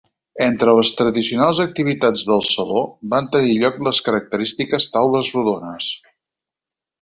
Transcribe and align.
Entre 0.43 0.71
les 0.77 0.89
tradicionals 1.01 1.59
activitats 1.65 2.23
del 2.29 2.41
Saló, 2.53 2.81
van 3.11 3.29
tenir 3.37 3.53
lloc 3.65 3.77
les 3.89 4.01
característiques 4.09 4.89
taules 4.97 5.31
rodones. 5.37 5.93